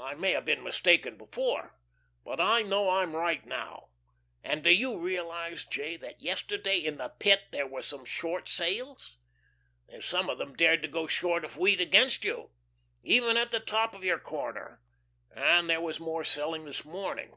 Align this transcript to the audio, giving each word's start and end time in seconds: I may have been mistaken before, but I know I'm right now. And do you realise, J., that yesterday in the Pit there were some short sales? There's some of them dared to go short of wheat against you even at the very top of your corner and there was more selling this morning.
I 0.00 0.14
may 0.14 0.32
have 0.32 0.44
been 0.44 0.64
mistaken 0.64 1.16
before, 1.16 1.76
but 2.24 2.40
I 2.40 2.62
know 2.62 2.90
I'm 2.90 3.14
right 3.14 3.46
now. 3.46 3.90
And 4.42 4.64
do 4.64 4.72
you 4.74 4.98
realise, 4.98 5.64
J., 5.64 5.96
that 5.98 6.20
yesterday 6.20 6.78
in 6.78 6.96
the 6.96 7.10
Pit 7.10 7.52
there 7.52 7.64
were 7.68 7.84
some 7.84 8.04
short 8.04 8.48
sales? 8.48 9.16
There's 9.86 10.06
some 10.06 10.28
of 10.28 10.38
them 10.38 10.56
dared 10.56 10.82
to 10.82 10.88
go 10.88 11.06
short 11.06 11.44
of 11.44 11.56
wheat 11.56 11.80
against 11.80 12.24
you 12.24 12.50
even 13.04 13.36
at 13.36 13.52
the 13.52 13.58
very 13.60 13.66
top 13.66 13.94
of 13.94 14.02
your 14.02 14.18
corner 14.18 14.82
and 15.32 15.70
there 15.70 15.80
was 15.80 16.00
more 16.00 16.24
selling 16.24 16.64
this 16.64 16.84
morning. 16.84 17.36